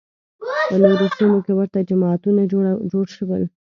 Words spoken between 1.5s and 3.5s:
ورته جماعتونه جوړ شول